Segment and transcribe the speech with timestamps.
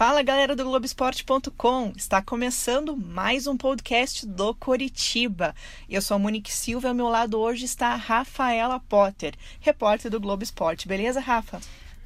[0.00, 1.92] Fala galera do Globoesporte.com!
[1.94, 5.54] Está começando mais um podcast do Coritiba.
[5.90, 10.10] Eu sou a Monique Silva e ao meu lado hoje está a Rafaela Potter, repórter
[10.10, 10.88] do Globo Esporte.
[10.88, 11.60] Beleza, Rafa?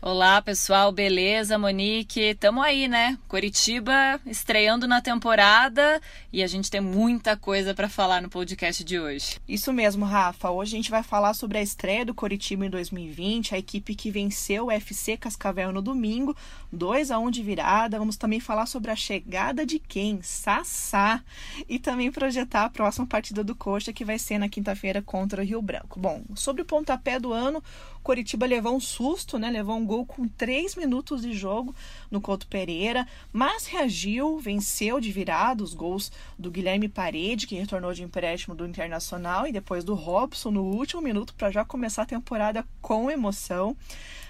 [0.07, 1.59] Olá, pessoal, beleza?
[1.59, 3.19] Monique, tamo aí, né?
[3.27, 5.99] Curitiba estreando na temporada
[6.31, 9.41] e a gente tem muita coisa para falar no podcast de hoje.
[9.49, 10.51] Isso mesmo, Rafa.
[10.51, 14.11] Hoje a gente vai falar sobre a estreia do Curitiba em 2020, a equipe que
[14.11, 16.37] venceu o FC Cascavel no domingo,
[16.71, 17.99] 2 a 1 de virada.
[17.99, 20.21] Vamos também falar sobre a chegada de quem?
[20.21, 21.25] Sassá.
[21.67, 25.45] E também projetar a próxima partida do Coxa, que vai ser na quinta-feira contra o
[25.47, 25.99] Rio Branco.
[25.99, 27.65] Bom, sobre o pontapé do ano,
[28.03, 29.51] Coritiba levou um susto, né?
[29.51, 31.75] Levou um com três minutos de jogo
[32.11, 37.93] no Couto Pereira, mas reagiu, venceu de virada os gols do Guilherme Parede, que retornou
[37.93, 42.07] de empréstimo do Internacional, e depois do Robson no último minuto para já começar a
[42.07, 43.77] temporada com emoção.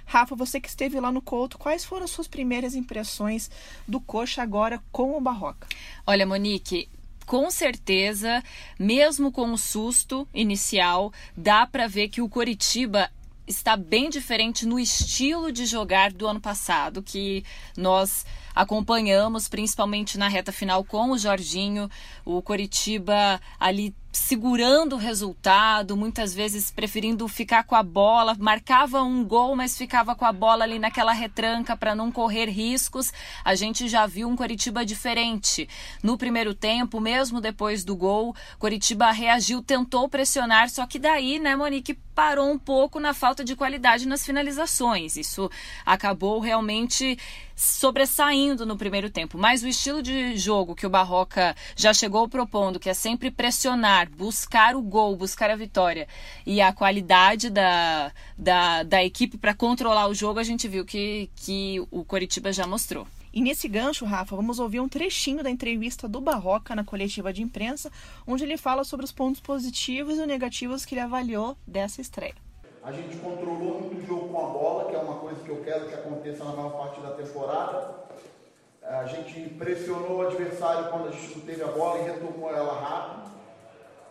[0.04, 3.48] Rafa, você que esteve lá no Couto, quais foram as suas primeiras impressões
[3.86, 5.68] do Coxa agora com o Barroca?
[6.06, 6.88] Olha, Monique,
[7.26, 8.42] com certeza,
[8.78, 13.10] mesmo com o susto inicial, dá para ver que o Coritiba
[13.46, 17.44] está bem diferente no estilo de jogar do ano passado, que
[17.76, 21.90] nós acompanhamos principalmente na reta final com o Jorginho,
[22.24, 29.24] o Coritiba ali segurando o resultado, muitas vezes preferindo ficar com a bola, marcava um
[29.24, 33.12] gol, mas ficava com a bola ali naquela retranca para não correr riscos.
[33.44, 35.68] A gente já viu um Coritiba diferente.
[36.00, 41.56] No primeiro tempo, mesmo depois do gol, Coritiba reagiu, tentou pressionar, só que daí, né,
[41.56, 45.16] Monique parou um pouco na falta de qualidade nas finalizações.
[45.16, 45.50] Isso
[45.84, 47.18] acabou realmente
[47.54, 49.38] sobressaindo no primeiro tempo.
[49.38, 54.10] Mas o estilo de jogo que o Barroca já chegou propondo, que é sempre pressionar,
[54.10, 56.08] buscar o gol, buscar a vitória,
[56.46, 61.30] e a qualidade da, da, da equipe para controlar o jogo, a gente viu que,
[61.36, 63.06] que o Coritiba já mostrou.
[63.32, 67.42] E nesse gancho, Rafa, vamos ouvir um trechinho da entrevista do Barroca na coletiva de
[67.42, 67.90] imprensa,
[68.24, 72.34] onde ele fala sobre os pontos positivos e negativos que ele avaliou dessa estreia.
[72.84, 75.62] A gente controlou muito o jogo com a bola, que é uma coisa que eu
[75.64, 77.94] quero que aconteça na maior parte da temporada.
[78.82, 82.74] A gente pressionou o adversário quando a gente não teve a bola e retomou ela
[82.74, 83.32] rápido.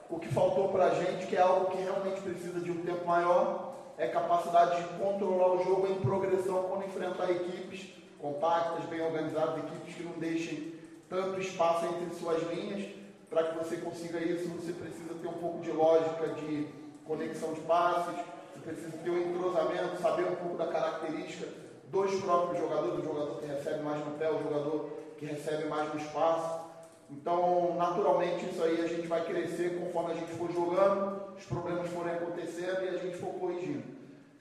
[0.09, 3.06] O que faltou para a gente, que é algo que realmente precisa de um tempo
[3.06, 9.66] maior, é capacidade de controlar o jogo em progressão quando enfrentar equipes compactas, bem organizadas,
[9.66, 10.73] equipes que não deixem
[11.07, 12.90] tanto espaço entre suas linhas.
[13.29, 16.67] Para que você consiga isso, você precisa ter um pouco de lógica de
[17.05, 18.32] conexão de passes,
[18.63, 21.47] precisa ter um entrosamento, saber um pouco da característica
[21.91, 25.94] dos próprios jogadores, do jogador que recebe mais no pé, o jogador que recebe mais
[25.94, 26.63] no espaço.
[27.09, 31.88] Então, naturalmente, isso aí a gente vai crescer conforme a gente for jogando, os problemas
[31.90, 33.84] forem acontecendo e a gente for corrigindo.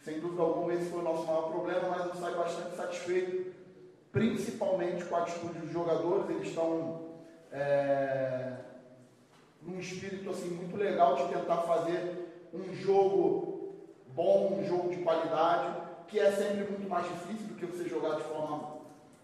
[0.03, 3.53] Sem dúvida alguma, esse foi o nosso maior problema, mas eu saio bastante satisfeito,
[4.11, 6.31] principalmente com a atitude dos jogadores.
[6.31, 7.03] Eles estão
[7.53, 8.55] é,
[9.61, 13.52] num espírito assim, muito legal de tentar fazer um jogo
[14.15, 15.75] bom, um jogo de qualidade,
[16.09, 18.83] que é sempre muito mais difícil do que você jogar de forma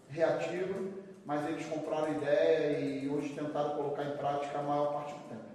[0.09, 0.75] reativa,
[1.25, 5.29] mas eles compraram a ideia e hoje tentaram colocar em prática a maior parte do
[5.29, 5.49] tempo.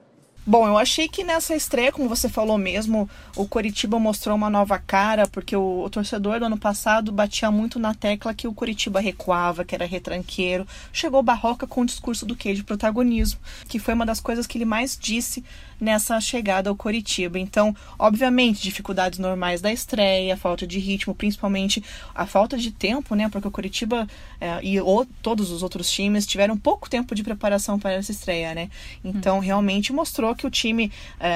[0.46, 4.78] Bom, eu achei que nessa estreia, como você falou mesmo, o Coritiba mostrou uma nova
[4.78, 9.00] cara, porque o, o, torcedor do ano passado batia muito na tecla que o Coritiba
[9.00, 10.66] recuava, que era retranqueiro.
[10.92, 14.58] Chegou Barroca com o discurso do que de protagonismo, que foi uma das coisas que
[14.58, 15.42] ele mais disse
[15.80, 17.38] nessa chegada ao Coritiba.
[17.38, 21.82] Então, obviamente, dificuldades normais da estreia, falta de ritmo, principalmente
[22.14, 23.28] a falta de tempo, né?
[23.28, 24.06] Porque o Coritiba
[24.40, 28.54] é, e o, todos os outros times tiveram pouco tempo de preparação para essa estreia,
[28.54, 28.70] né?
[29.04, 29.40] Então, hum.
[29.40, 30.92] realmente mostrou que o time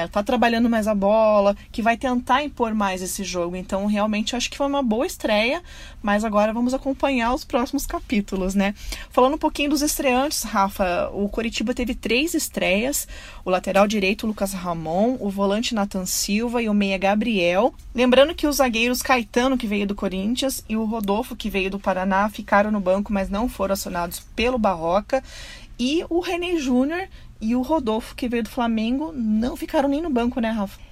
[0.07, 3.55] está é, trabalhando mais a bola, que vai tentar impor mais esse jogo.
[3.55, 5.61] Então, realmente, acho que foi uma boa estreia,
[6.01, 8.73] mas agora vamos acompanhar os próximos capítulos, né?
[9.09, 13.07] Falando um pouquinho dos estreantes, Rafa, o Coritiba teve três estreias:
[13.43, 17.73] o lateral direito Lucas Ramon, o volante Nathan Silva e o meia Gabriel.
[17.95, 21.79] Lembrando que os zagueiros Caetano, que veio do Corinthians, e o Rodolfo, que veio do
[21.79, 25.23] Paraná, ficaram no banco, mas não foram acionados pelo Barroca.
[25.79, 27.07] E o René Júnior
[27.41, 30.88] e o Rodolfo, que veio do Flamengo, não ficaram nem no banco, né, Rafa?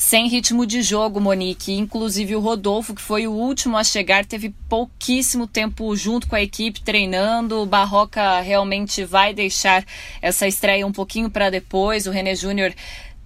[0.00, 1.74] Sem ritmo de jogo, Monique.
[1.74, 6.40] Inclusive o Rodolfo, que foi o último a chegar, teve pouquíssimo tempo junto com a
[6.40, 7.60] equipe treinando.
[7.60, 9.84] O Barroca realmente vai deixar
[10.22, 12.06] essa estreia um pouquinho para depois.
[12.06, 12.72] O René Júnior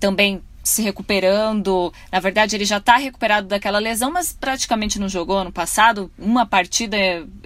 [0.01, 1.93] também se recuperando.
[2.11, 6.11] Na verdade, ele já está recuperado daquela lesão, mas praticamente não jogou ano passado.
[6.19, 6.97] Uma partida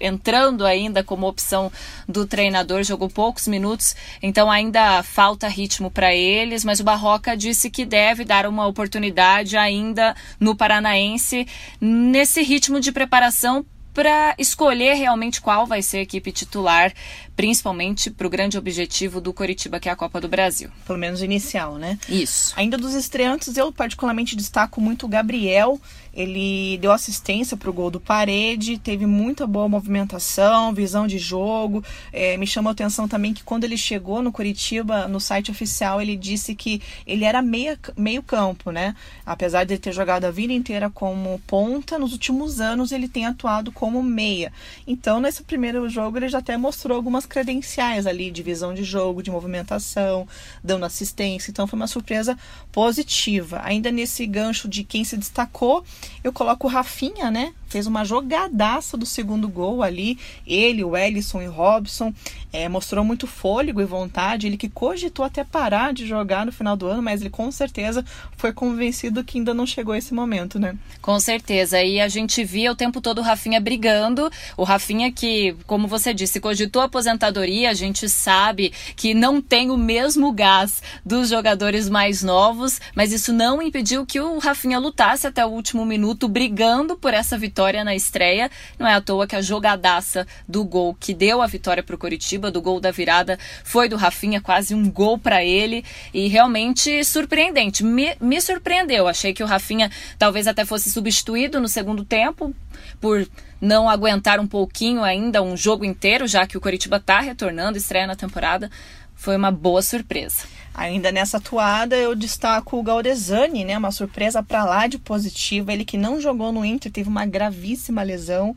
[0.01, 1.71] entrando ainda como opção
[2.09, 6.65] do treinador, jogou poucos minutos, então ainda falta ritmo para eles.
[6.65, 11.47] Mas o Barroca disse que deve dar uma oportunidade ainda no Paranaense
[11.81, 13.67] nesse ritmo de preparação
[13.99, 16.93] para escolher realmente qual vai ser a equipe titular,
[17.39, 20.71] principalmente para o grande objetivo do Coritiba, que é a Copa do Brasil.
[20.85, 21.97] Pelo menos inicial, né?
[22.09, 22.53] Isso.
[22.57, 25.81] Ainda dos estreantes, eu particularmente destaco muito o Gabriel.
[26.13, 31.85] Ele deu assistência para o gol do Parede, teve muita boa movimentação, visão de jogo.
[32.13, 36.03] É, me chamou a atenção também que quando ele chegou no Curitiba, no site oficial,
[36.03, 38.97] ele disse que ele era meia, meio campo, né?
[39.25, 43.25] Apesar de ele ter jogado a vida inteira como ponta, nos últimos anos ele tem
[43.25, 44.53] atuado como meia.
[44.89, 49.23] Então, nesse primeiro jogo, ele já até mostrou algumas credenciais ali de visão de jogo,
[49.23, 50.27] de movimentação,
[50.65, 51.51] dando assistência.
[51.51, 52.37] Então, foi uma surpresa
[52.73, 53.61] positiva.
[53.63, 55.85] Ainda nesse gancho de quem se destacou,
[56.25, 57.53] eu coloco o Rafinha, né?
[57.69, 60.19] Fez uma jogadaça do segundo gol ali.
[60.47, 62.13] Ele, o Ellison e Robson.
[62.51, 64.47] É, mostrou muito fôlego e vontade.
[64.47, 68.03] Ele que cogitou até parar de jogar no final do ano, mas ele com certeza
[68.39, 70.75] foi convencido que ainda não chegou esse momento, né?
[71.03, 71.83] Com certeza.
[71.83, 74.31] E a gente via o tempo todo o Rafinha brigando.
[74.57, 77.71] O Rafinha que, como você disse, cogitou aposentadoria.
[77.71, 83.33] A gente sabe que não tem o mesmo gás dos jogadores mais novos, mas isso
[83.33, 87.95] não impediu que o Rafinha lutasse até o último minuto, brigando por essa vitória na
[87.95, 88.51] estreia.
[88.79, 91.99] Não é à toa que a jogadaça do gol que deu a vitória para o
[91.99, 95.85] Coritiba Curitiba, do gol da virada, foi do Rafinha, quase um gol para ele.
[96.13, 97.85] E realmente surpreendente.
[97.85, 99.09] Me, me surpreendeu.
[99.09, 102.55] Achei que o Rafinha talvez até fosse substituído no segundo tempo,
[103.01, 103.27] por
[103.61, 108.07] não aguentar um pouquinho ainda um jogo inteiro, já que o Coritiba está retornando, estreia
[108.07, 108.71] na temporada.
[109.19, 110.45] Foi uma boa surpresa.
[110.73, 113.77] Ainda nessa atuada, eu destaco o Galdesani, né?
[113.77, 115.73] Uma surpresa para lá de positiva.
[115.73, 118.55] Ele que não jogou no Inter, teve uma gravíssima lesão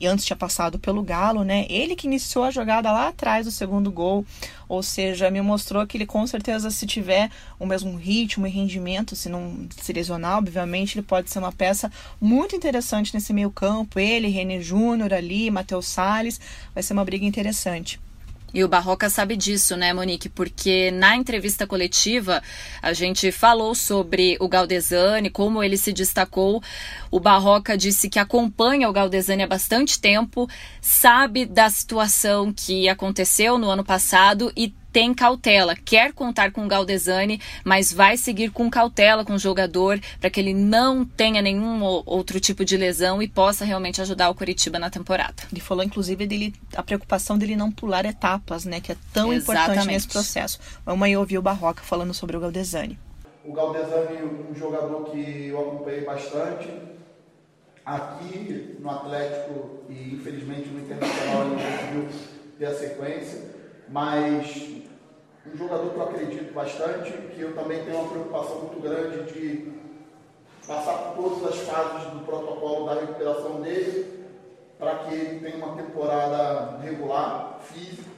[0.00, 1.64] e antes tinha passado pelo Galo, né?
[1.70, 4.26] Ele que iniciou a jogada lá atrás do segundo gol,
[4.68, 9.14] ou seja, me mostrou que ele com certeza, se tiver o mesmo ritmo e rendimento,
[9.14, 11.88] se não se lesionar, obviamente, ele pode ser uma peça
[12.20, 14.00] muito interessante nesse meio campo.
[14.00, 16.40] Ele, René Júnior ali, Matheus Salles,
[16.74, 18.00] vai ser uma briga interessante.
[18.52, 20.28] E o Barroca sabe disso, né, Monique?
[20.28, 22.42] Porque na entrevista coletiva
[22.82, 26.62] a gente falou sobre o Galdesani, como ele se destacou.
[27.10, 30.48] O Barroca disse que acompanha o Galdesani há bastante tempo,
[30.80, 36.68] sabe da situação que aconteceu no ano passado e tem cautela, quer contar com o
[36.68, 41.82] Galdesani, mas vai seguir com cautela com o jogador para que ele não tenha nenhum
[41.82, 45.42] outro tipo de lesão e possa realmente ajudar o Curitiba na temporada.
[45.50, 49.70] Ele falou inclusive dele a preocupação dele não pular etapas, né, que é tão Exatamente.
[49.70, 50.58] importante nesse processo.
[50.84, 52.98] Vamos aí ouvir o Barroca falando sobre o Galdesani.
[53.44, 56.68] O Galdesani é um jogador que eu acompanhei bastante
[57.84, 62.08] aqui no Atlético e infelizmente no Internacional ele não conseguiu
[62.58, 63.59] ter a sequência
[63.90, 64.70] mas
[65.52, 69.72] um jogador que eu acredito bastante, que eu também tenho uma preocupação muito grande de
[70.66, 74.20] passar por todas as fases do protocolo da recuperação dele,
[74.78, 78.08] para que ele tenha uma temporada regular, física.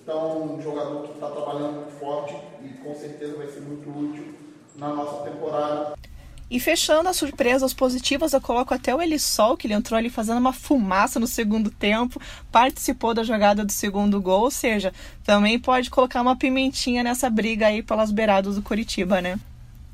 [0.00, 4.34] Então, um jogador que está trabalhando muito forte e com certeza vai ser muito útil
[4.76, 5.94] na nossa temporada.
[6.50, 10.38] E fechando as surpresas positivas, eu coloco até o Elisol, que ele entrou ali fazendo
[10.38, 12.20] uma fumaça no segundo tempo,
[12.52, 14.92] participou da jogada do segundo gol, ou seja,
[15.24, 19.38] também pode colocar uma pimentinha nessa briga aí pelas beiradas do Curitiba, né?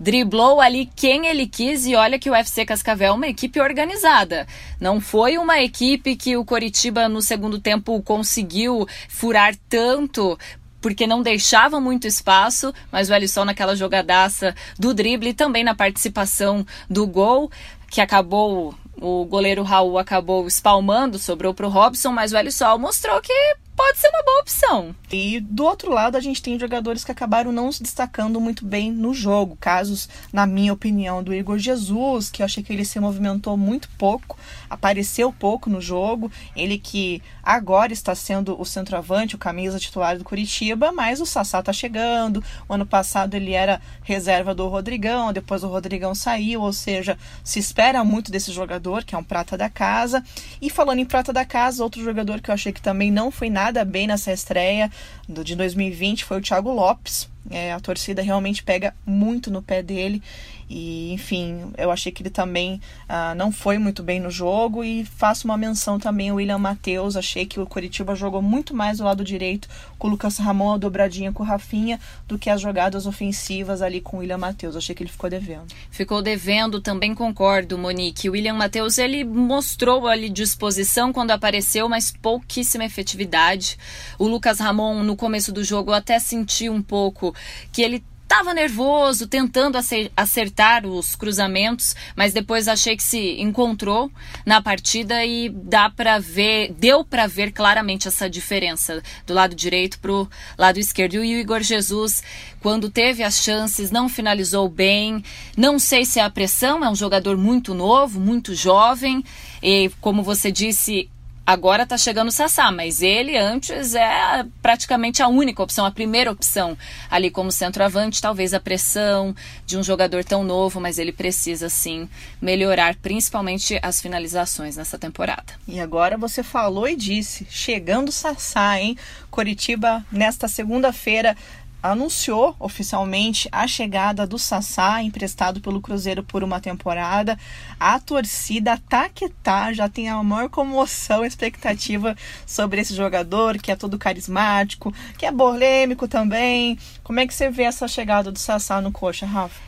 [0.01, 4.47] driblou ali quem ele quis e olha que o UFC Cascavel é uma equipe organizada.
[4.81, 10.39] Não foi uma equipe que o Coritiba no segundo tempo conseguiu furar tanto
[10.81, 16.67] porque não deixava muito espaço, mas o Alisson naquela jogadaça do drible, também na participação
[16.89, 17.51] do gol,
[17.91, 23.21] que acabou, o goleiro Raul acabou espalmando, sobrou para o Robson, mas o Alisson mostrou
[23.21, 23.33] que
[23.81, 24.95] pode ser uma boa opção.
[25.11, 28.93] E do outro lado, a gente tem jogadores que acabaram não se destacando muito bem
[28.93, 29.57] no jogo.
[29.59, 33.89] Casos, na minha opinião, do Igor Jesus, que eu achei que ele se movimentou muito
[33.97, 34.37] pouco,
[34.69, 36.31] apareceu pouco no jogo.
[36.55, 41.63] Ele que agora está sendo o centroavante, o camisa titular do Curitiba, mas o Sassá
[41.63, 42.45] tá chegando.
[42.69, 47.59] O ano passado ele era reserva do Rodrigão, depois o Rodrigão saiu, ou seja, se
[47.59, 50.23] espera muito desse jogador, que é um prata da casa.
[50.61, 53.49] E falando em prata da casa, outro jogador que eu achei que também não foi
[53.49, 54.91] nada nada bem nessa estreia
[55.29, 57.29] de 2020 foi o Thiago Lopes.
[57.51, 60.23] É, a torcida realmente pega muito no pé dele
[60.71, 64.85] e, enfim, eu achei que ele também ah, não foi muito bem no jogo.
[64.85, 67.17] E faço uma menção também ao William Matheus.
[67.17, 70.79] Achei que o Curitiba jogou muito mais do lado direito com o Lucas Ramon, a
[70.79, 74.77] dobradinha com o Rafinha, do que as jogadas ofensivas ali com o William Matheus.
[74.77, 75.75] Achei que ele ficou devendo.
[75.91, 78.29] Ficou devendo, também concordo, Monique.
[78.29, 83.77] O William Matheus, ele mostrou ali disposição quando apareceu, mas pouquíssima efetividade.
[84.21, 87.35] O Lucas Ramon, no começo do jogo, até senti um pouco
[87.73, 89.77] que ele Tava nervoso, tentando
[90.17, 94.09] acertar os cruzamentos, mas depois achei que se encontrou
[94.47, 99.99] na partida e dá para ver, deu para ver claramente essa diferença do lado direito
[99.99, 101.15] pro lado esquerdo.
[101.15, 102.23] E o Igor Jesus,
[102.61, 105.25] quando teve as chances, não finalizou bem.
[105.57, 109.25] Não sei se é a pressão, é um jogador muito novo, muito jovem,
[109.61, 111.11] e como você disse,
[111.51, 116.31] Agora está chegando o Sassá, mas ele antes é praticamente a única opção, a primeira
[116.31, 116.79] opção
[117.11, 118.23] ali como centroavante.
[118.23, 119.35] Talvez a pressão
[119.67, 122.09] de um jogador tão novo, mas ele precisa sim
[122.41, 125.53] melhorar, principalmente as finalizações nessa temporada.
[125.67, 128.97] E agora você falou e disse, chegando o Sassá, hein?
[129.29, 131.37] Coritiba nesta segunda-feira
[131.83, 137.39] anunciou oficialmente a chegada do Sassá, emprestado pelo Cruzeiro por uma temporada.
[137.79, 143.71] A torcida tá que tá, já tem a maior comoção, expectativa sobre esse jogador, que
[143.71, 146.79] é todo carismático, que é polêmico também.
[147.03, 149.61] Como é que você vê essa chegada do Sassá no Coxa, Rafa?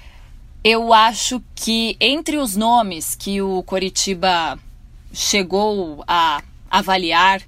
[0.65, 4.59] Eu acho que entre os nomes que o Coritiba
[5.13, 6.41] chegou a
[6.71, 7.43] avaliar,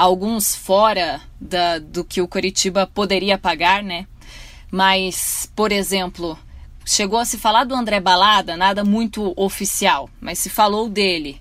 [0.00, 4.06] alguns fora da, do que o Coritiba poderia pagar, né?
[4.70, 6.38] Mas, por exemplo,
[6.86, 11.38] chegou a se falar do André Balada, nada muito oficial, mas se falou dele.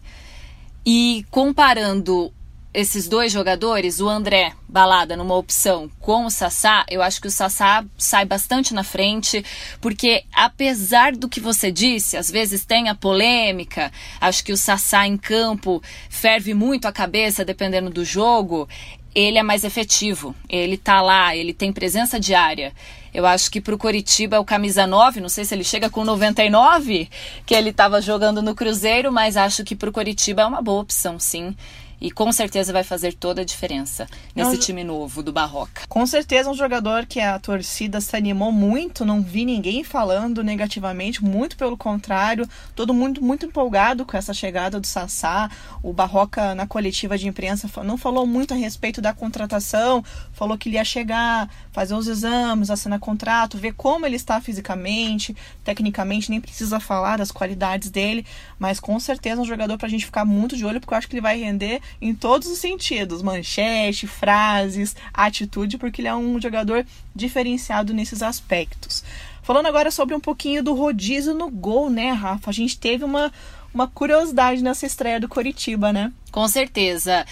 [0.86, 2.34] E comparando
[2.74, 7.32] esses dois jogadores, o André Balada numa opção com o Sassá, eu acho que o
[7.32, 9.44] Sassá sai bastante na frente,
[9.82, 15.08] porque apesar do que você disse, às vezes tem a polêmica, acho que o Sassá
[15.08, 18.70] em campo ferve muito a cabeça dependendo do jogo,
[19.16, 22.72] ele é mais efetivo, ele tá lá, ele tem presença diária.
[23.12, 26.06] Eu acho que para o Coritiba o camisa 9, não sei se ele chega com
[26.06, 27.10] 99,
[27.44, 30.82] que ele estava jogando no Cruzeiro, mas acho que para o Coritiba é uma boa
[30.84, 31.56] opção, sim
[32.02, 35.84] e com certeza vai fazer toda a diferença nesse não, time novo do Barroca.
[35.88, 41.24] Com certeza um jogador que a torcida se animou muito, não vi ninguém falando negativamente,
[41.24, 45.50] muito pelo contrário, todo mundo muito empolgado com essa chegada do Sassá.
[45.84, 50.04] O Barroca na coletiva de imprensa não falou muito a respeito da contratação,
[50.40, 55.36] falou que ele ia chegar, fazer os exames, assinar contrato, ver como ele está fisicamente,
[55.66, 58.26] tecnicamente, nem precisa falar das qualidades dele,
[58.58, 61.10] mas com certeza um jogador para a gente ficar muito de olho, porque eu acho
[61.10, 66.40] que ele vai render em todos os sentidos, manchete, frases, atitude, porque ele é um
[66.40, 69.04] jogador diferenciado nesses aspectos.
[69.44, 72.50] Falando agora sobre um pouquinho do rodízio no gol, né, Rafa?
[72.50, 73.30] A gente teve uma,
[73.74, 76.14] uma curiosidade nessa estreia do Coritiba, né?
[76.32, 77.26] Com certeza.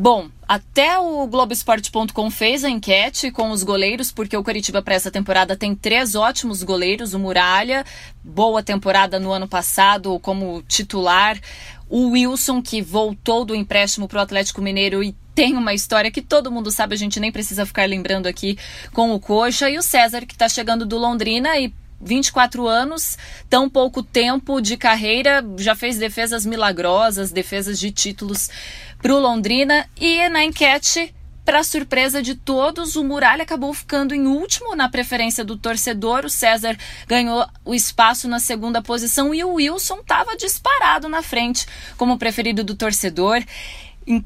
[0.00, 5.10] Bom, até o Globoesporte.com fez a enquete com os goleiros, porque o Curitiba para essa
[5.10, 7.12] temporada tem três ótimos goleiros.
[7.12, 7.84] O Muralha,
[8.24, 11.38] boa temporada no ano passado como titular.
[11.86, 16.22] O Wilson, que voltou do empréstimo para o Atlético Mineiro e tem uma história que
[16.22, 18.56] todo mundo sabe, a gente nem precisa ficar lembrando aqui
[18.94, 19.68] com o Coxa.
[19.68, 24.76] E o César, que está chegando do Londrina e 24 anos, tão pouco tempo de
[24.76, 28.48] carreira, já fez defesas milagrosas, defesas de títulos
[29.02, 31.14] para o Londrina e na enquete
[31.44, 36.24] para surpresa de todos, o Muralha acabou ficando em último na preferência do torcedor.
[36.24, 36.76] O César
[37.08, 41.66] ganhou o espaço na segunda posição e o Wilson estava disparado na frente
[41.96, 43.42] como preferido do torcedor.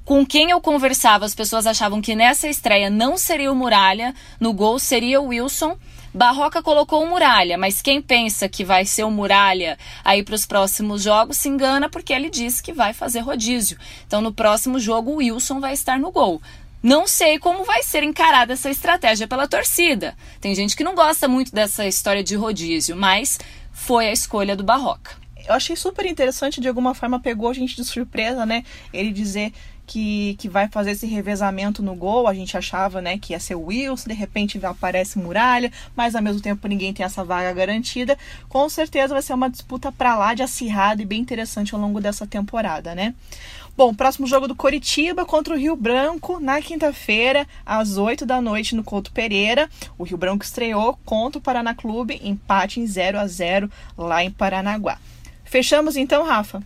[0.04, 4.52] Com quem eu conversava, as pessoas achavam que nessa estreia não seria o Muralha, no
[4.52, 5.78] gol seria o Wilson.
[6.14, 10.46] Barroca colocou o Muralha, mas quem pensa que vai ser o Muralha aí para os
[10.46, 13.76] próximos jogos se engana porque ele disse que vai fazer rodízio.
[14.06, 16.40] Então no próximo jogo o Wilson vai estar no gol.
[16.80, 20.14] Não sei como vai ser encarada essa estratégia pela torcida.
[20.40, 23.40] Tem gente que não gosta muito dessa história de rodízio, mas
[23.72, 25.16] foi a escolha do Barroca.
[25.48, 28.64] Eu achei super interessante, de alguma forma pegou a gente de surpresa, né?
[28.92, 29.52] Ele dizer
[29.86, 32.26] que, que vai fazer esse revezamento no gol.
[32.26, 36.22] A gente achava né, que ia ser o Wilson, de repente aparece Muralha, mas ao
[36.22, 38.18] mesmo tempo ninguém tem essa vaga garantida.
[38.48, 42.00] Com certeza vai ser uma disputa para lá de acirrada e bem interessante ao longo
[42.00, 43.14] dessa temporada, né?
[43.76, 48.76] Bom, próximo jogo do Coritiba contra o Rio Branco na quinta-feira, às 8 da noite,
[48.76, 49.68] no Couto Pereira.
[49.98, 54.30] O Rio Branco estreou contra o Paraná Clube, empate em 0 a 0 lá em
[54.30, 54.96] Paranaguá.
[55.44, 56.62] Fechamos então, Rafa?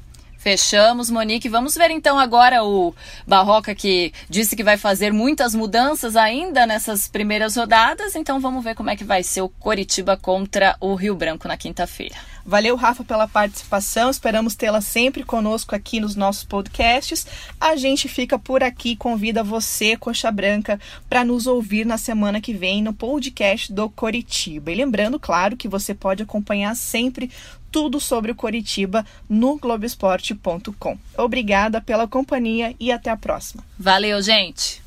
[0.49, 1.47] Fechamos, Monique.
[1.47, 2.95] Vamos ver então agora o
[3.27, 8.17] Barroca que disse que vai fazer muitas mudanças ainda nessas primeiras rodadas.
[8.17, 11.59] Então vamos ver como é que vai ser o Coritiba contra o Rio Branco na
[11.59, 12.17] quinta-feira.
[12.49, 14.09] Valeu, Rafa, pela participação.
[14.09, 17.27] Esperamos tê-la sempre conosco aqui nos nossos podcasts.
[17.61, 18.97] A gente fica por aqui.
[18.97, 24.73] Convida você, Coxa Branca, para nos ouvir na semana que vem no podcast do Coritiba.
[24.73, 27.31] E lembrando, claro, que você pode acompanhar sempre
[27.71, 30.99] tudo sobre o Coritiba no Globoesporte.com.
[31.19, 33.63] Obrigada pela companhia e até a próxima.
[33.79, 34.81] Valeu, gente!